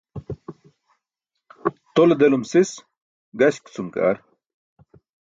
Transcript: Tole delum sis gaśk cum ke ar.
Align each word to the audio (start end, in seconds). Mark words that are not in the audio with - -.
Tole 1.95 2.15
delum 2.21 2.43
sis 2.53 2.69
gaśk 3.39 3.63
cum 3.73 3.87
ke 3.93 4.01
ar. 4.09 4.17